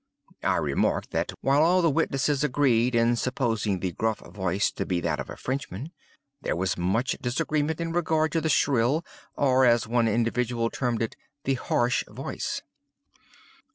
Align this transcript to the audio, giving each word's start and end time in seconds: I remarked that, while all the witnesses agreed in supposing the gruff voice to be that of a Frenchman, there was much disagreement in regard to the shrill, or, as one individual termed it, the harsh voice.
I 0.41 0.55
remarked 0.55 1.11
that, 1.11 1.31
while 1.41 1.61
all 1.61 1.83
the 1.83 1.89
witnesses 1.91 2.43
agreed 2.43 2.95
in 2.95 3.15
supposing 3.15 3.81
the 3.81 3.91
gruff 3.91 4.17
voice 4.21 4.71
to 4.71 4.83
be 4.83 4.99
that 5.01 5.19
of 5.19 5.29
a 5.29 5.37
Frenchman, 5.37 5.91
there 6.41 6.55
was 6.55 6.75
much 6.75 7.15
disagreement 7.21 7.79
in 7.79 7.91
regard 7.93 8.31
to 8.31 8.41
the 8.41 8.49
shrill, 8.49 9.05
or, 9.35 9.63
as 9.63 9.85
one 9.85 10.07
individual 10.07 10.71
termed 10.71 11.03
it, 11.03 11.15
the 11.43 11.53
harsh 11.53 12.03
voice. 12.07 12.63